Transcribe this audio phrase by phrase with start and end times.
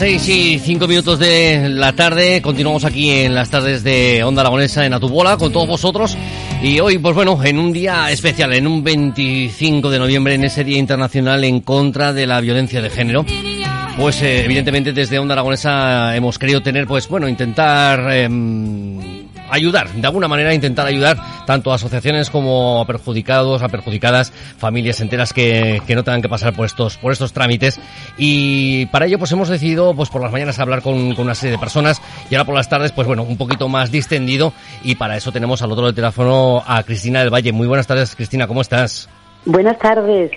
[0.00, 2.40] 6 y 5 minutos de la tarde.
[2.40, 6.16] Continuamos aquí en las tardes de Onda Aragonesa en Atubola con todos vosotros.
[6.62, 10.64] Y hoy, pues bueno, en un día especial, en un 25 de noviembre, en ese
[10.64, 13.26] Día Internacional en contra de la violencia de género.
[13.98, 18.26] Pues eh, evidentemente desde Onda Aragonesa hemos querido tener, pues bueno, intentar eh,
[19.50, 25.00] ayudar, de alguna manera intentar ayudar tanto a asociaciones como a perjudicados, a perjudicadas, familias
[25.00, 27.80] enteras que, que no tengan que pasar por estos, por estos trámites.
[28.16, 31.52] Y para ello pues hemos decidido pues por las mañanas hablar con, con una serie
[31.52, 35.16] de personas y ahora por las tardes pues bueno, un poquito más distendido y para
[35.16, 37.52] eso tenemos al otro del teléfono a Cristina del Valle.
[37.52, 39.08] Muy buenas tardes Cristina, ¿cómo estás?
[39.44, 40.30] Buenas tardes.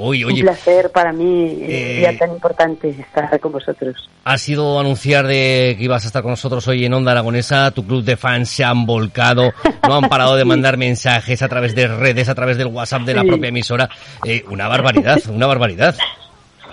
[0.00, 4.08] Uy, Un oye, placer para mí, Eh, un día tan importante estar con vosotros.
[4.24, 7.70] Ha sido anunciar de que ibas a estar con nosotros hoy en Onda Aragonesa.
[7.72, 9.52] Tu club de fans se han volcado,
[9.86, 13.14] no han parado de mandar mensajes a través de redes, a través del WhatsApp de
[13.14, 13.28] la Sí.
[13.28, 13.88] propia emisora.
[14.24, 15.96] Eh, una barbaridad, una barbaridad.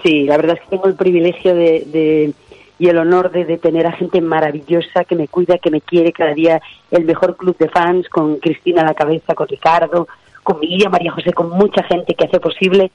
[0.03, 2.33] Sí, la verdad es que tengo el privilegio de, de-
[2.77, 6.11] y el honor de, de tener a gente maravillosa que me cuida, que me quiere
[6.11, 6.61] cada día.
[6.91, 10.07] El mejor club de fans con Cristina a la cabeza, con Ricardo,
[10.43, 12.91] con Miriam, María José, con mucha gente que hace posible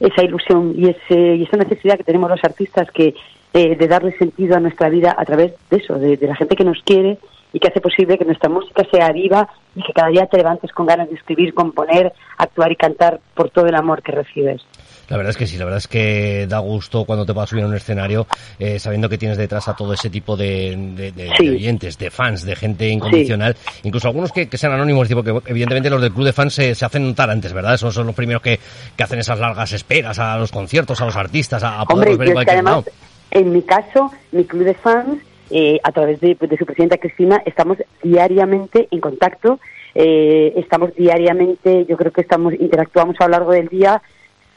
[0.00, 3.14] esa ilusión y, ese, y esa necesidad que tenemos los artistas que
[3.54, 6.54] eh, de darle sentido a nuestra vida a través de eso, de, de la gente
[6.54, 7.18] que nos quiere
[7.52, 10.70] y que hace posible que nuestra música sea viva y que cada día te levantes
[10.72, 14.62] con ganas de escribir, componer, actuar y cantar por todo el amor que recibes.
[15.08, 17.46] La verdad es que sí, la verdad es que da gusto cuando te vas a
[17.48, 18.26] subir a un escenario
[18.58, 21.48] eh, sabiendo que tienes detrás a todo ese tipo de, de- de- Sí.
[21.48, 25.34] de oyentes, de fans, de gente incondicional, incluso algunos que, que sean anónimos, tipo que
[25.46, 27.74] evidentemente los del club de fans se, se hacen notar antes, ¿verdad?
[27.74, 28.58] Esos son los primeros que,
[28.96, 32.18] que hacen esas largas esperas a los conciertos, a los artistas, a, a Hombre, poderlos
[32.18, 32.84] ver en es que cualquier además,
[33.30, 37.40] en mi caso, mi club de fans, eh, a través de, de su presidenta Cristina,
[37.46, 39.58] estamos diariamente en contacto,
[39.94, 44.02] eh, estamos diariamente, yo creo que estamos interactuamos a lo largo del día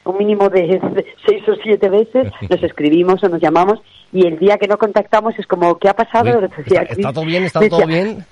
[0.06, 0.80] un mínimo de,
[1.26, 3.80] seis o siete veces, nos escribimos o nos llamamos
[4.12, 6.40] y el día que no contactamos es como, ¿qué ha pasado?
[6.40, 7.44] Uy, ¿Está, está todo bien?
[7.44, 8.26] ¿Está decía, todo bien?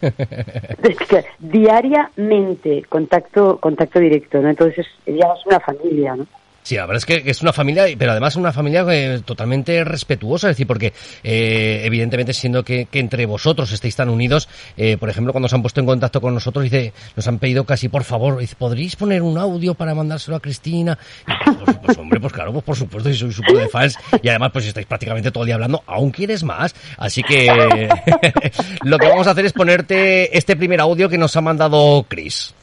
[1.39, 4.49] diariamente contacto contacto directo, ¿no?
[4.49, 6.25] Entonces ya es una familia, ¿no?
[6.69, 10.51] Sí, la verdad es que es una familia, pero además una familia eh, totalmente respetuosa,
[10.51, 10.93] es decir, porque
[11.23, 14.47] eh, evidentemente siendo que, que entre vosotros estéis tan unidos,
[14.77, 17.63] eh, por ejemplo, cuando se han puesto en contacto con nosotros, dice, nos han pedido
[17.63, 20.95] casi, por favor, dice, ¿podríais poner un audio para mandárselo a Cristina?
[21.25, 24.29] Y, pues, pues, hombre, pues claro, pues por supuesto, y soy súper de fans, y
[24.29, 27.47] además pues estáis prácticamente todo el día hablando, aún quieres más, así que
[28.83, 32.53] lo que vamos a hacer es ponerte este primer audio que nos ha mandado Chris.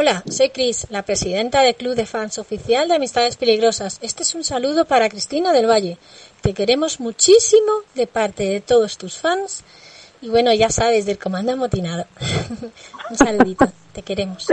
[0.00, 3.98] Hola, soy Cris, la presidenta del Club de Fans Oficial de Amistades Peligrosas.
[4.00, 5.98] Este es un saludo para Cristina del Valle.
[6.40, 9.64] Te queremos muchísimo de parte de todos tus fans.
[10.22, 12.06] Y bueno, ya sabes, del comando amotinado.
[13.10, 14.46] un saludito, te queremos.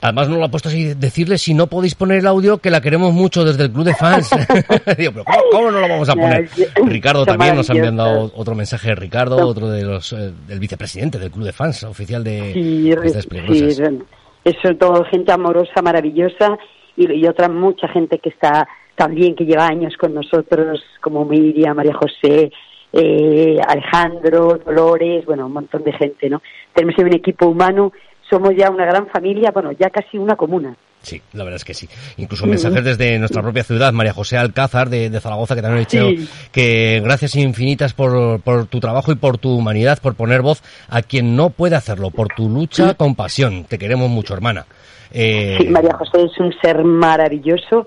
[0.00, 2.80] Además no lo ha puesto así, decirle si no podéis poner el audio que la
[2.80, 4.30] queremos mucho desde el club de fans.
[4.96, 6.48] Digo, pero ¿cómo, cómo no lo vamos a poner?
[6.84, 11.32] Ricardo también nos ha enviado otro mensaje, Ricardo, otro de los eh, del vicepresidente del
[11.32, 13.76] club de fans oficial de Sí, Amistades Peligrosas.
[13.76, 13.98] sí,
[14.44, 16.58] eso todo gente amorosa, maravillosa
[16.96, 21.74] y, y otra mucha gente que está también que lleva años con nosotros, como Miriam,
[21.74, 22.52] María José,
[22.92, 26.42] eh, Alejandro, Dolores, bueno, un montón de gente, ¿no?
[26.74, 27.92] Tenemos un equipo humano,
[28.28, 30.76] somos ya una gran familia, bueno, ya casi una comuna.
[31.02, 31.88] Sí, la verdad es que sí.
[32.18, 35.88] Incluso mensajes desde nuestra propia ciudad, María José Alcázar de, de Zaragoza, que también ha
[35.88, 36.28] dicho Sí.
[36.52, 41.00] que gracias infinitas por, por tu trabajo y por tu humanidad, por poner voz a
[41.02, 43.64] quien no puede hacerlo, por tu lucha con pasión.
[43.64, 44.66] Te queremos mucho, hermana.
[45.12, 47.86] Eh, Sí, María José es un ser maravilloso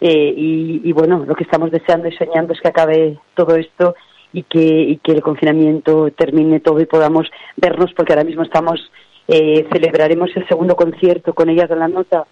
[0.00, 3.94] eh, y, y bueno, lo que estamos deseando y soñando es que acabe todo esto
[4.32, 8.80] y que, y que el confinamiento termine todo y podamos vernos porque ahora mismo estamos,
[9.28, 12.24] eh, celebraremos el segundo concierto con ellas de la nota.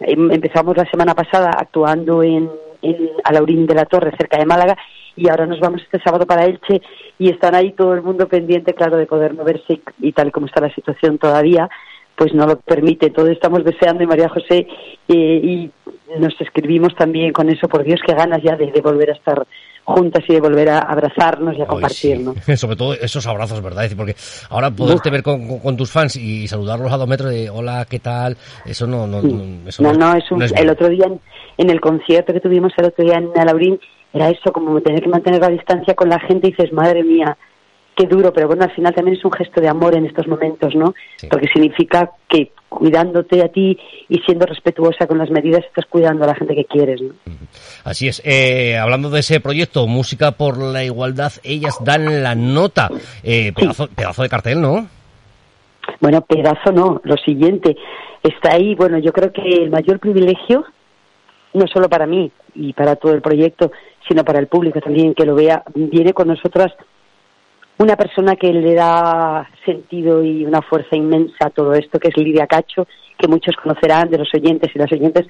[0.00, 2.50] Em- Empezamos la semana pasada actuando en,
[2.82, 4.76] en Alaurín de la Torre, cerca de Málaga,
[5.16, 6.82] y ahora nos vamos este sábado para Elche
[7.18, 10.46] y están ahí todo el mundo pendiente, claro, de poder moverse y, y tal como
[10.46, 11.68] está la situación todavía,
[12.16, 13.10] pues no lo permite.
[13.10, 14.66] Todos estamos deseando y María José
[15.08, 15.70] eh, y
[16.18, 19.46] nos escribimos también con eso, por Dios, qué ganas ya de, de volver a estar
[19.84, 22.22] juntas y de volver a abrazarnos y a Hoy compartir, sí.
[22.22, 22.34] ¿no?
[22.56, 23.84] Sobre todo esos abrazos, ¿verdad?
[23.84, 24.16] Es decir, porque
[24.50, 28.36] ahora poderte ver con, tus fans y saludarlos a dos metros de hola, ¿qué tal?
[28.64, 31.20] Eso no, no, no, eso No, no, es un- no es el otro día en,
[31.56, 33.78] en el concierto que tuvimos el otro día en Alaurín,
[34.12, 37.36] era eso, como tener que mantener la distancia con la gente y dices, madre mía,
[37.96, 40.74] qué duro, pero bueno, al final también es un gesto de amor en estos momentos,
[40.74, 40.94] ¿no?
[41.16, 41.26] Sí.
[41.28, 43.78] Porque significa que cuidándote a ti
[44.08, 47.14] y siendo respetuosa con las medidas estás cuidando a la gente que quieres, ¿no?
[47.84, 48.20] Así es.
[48.24, 52.90] Eh, hablando de ese proyecto, Música por la Igualdad, ellas dan la nota.
[53.22, 54.86] Eh, pedazo, pedazo de cartel, ¿no?
[56.00, 57.76] Bueno, pedazo no, lo siguiente,
[58.22, 60.64] está ahí, bueno, yo creo que el mayor privilegio,
[61.54, 63.70] no solo para mí y para todo el proyecto,
[64.06, 66.72] sino para el público también que lo vea, viene con nosotras
[67.78, 72.16] una persona que le da sentido y una fuerza inmensa a todo esto, que es
[72.16, 72.86] Lidia Cacho,
[73.18, 75.26] que muchos conocerán de los oyentes y las oyentes,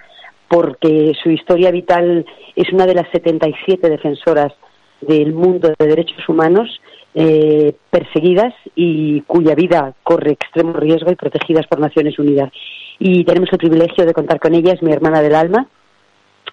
[0.48, 4.52] porque su historia vital es una de las 77 defensoras
[5.00, 6.80] del mundo de derechos humanos
[7.14, 12.52] eh, perseguidas y cuya vida corre extremo riesgo y protegidas por Naciones Unidas.
[12.98, 15.66] Y tenemos el privilegio de contar con ella, es mi hermana del alma,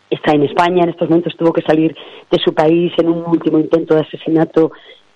[0.09, 1.95] está en España, en estos momentos tuvo que salir
[2.31, 4.71] de su país en un último intento de asesinato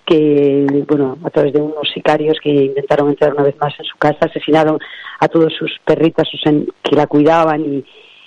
[0.08, 3.98] que, bueno, a través de unos sicarios que intentaron entrar una vez más en su
[3.98, 4.78] casa, asesinaron
[5.20, 6.40] a todos sus perritas sus
[6.82, 7.84] que la cuidaban y,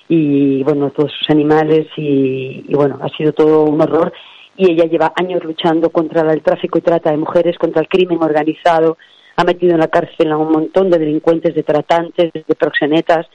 [0.07, 4.13] y, bueno, todos sus animales y, y, bueno, ha sido todo un horror.
[4.55, 8.21] Y ella lleva años luchando contra el tráfico y trata de mujeres, contra el crimen
[8.21, 8.97] organizado,
[9.35, 13.25] ha metido en la cárcel a un montón de delincuentes, de tratantes, de proxenetas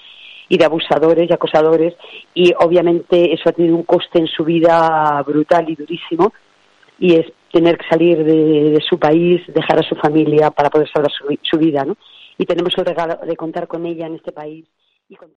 [0.48, 1.94] y de abusadores y acosadores.
[2.32, 6.32] Y obviamente eso ha tenido un coste en su vida brutal y durísimo
[6.98, 11.10] y es tener que salir de, su país, dejar a su familia para poder salvar
[11.42, 11.96] su vida, ¿no?
[12.38, 14.66] Y tenemos el regalo de contar con ella en este país.
[15.08, 15.30] Y con-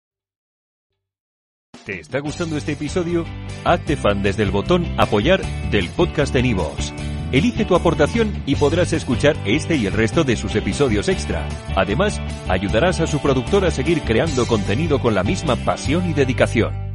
[1.85, 3.25] ¿Te está gustando este episodio?
[3.63, 5.41] Hazte fan desde el botón Apoyar
[5.71, 6.93] del podcast de Nivos.
[7.31, 11.47] Elige tu aportación y podrás escuchar este y el resto de sus episodios extra.
[11.75, 12.19] Además,
[12.49, 16.88] ayudarás a su productor a seguir creando contenido con la misma pasión y dedicación.